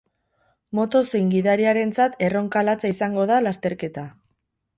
Moto 0.77 1.01
zein 1.11 1.29
gidariarentzat 1.33 2.15
erronka 2.29 2.65
latza 2.71 2.93
izango 2.95 3.27
da 3.35 3.39
lasterketa. 3.45 4.09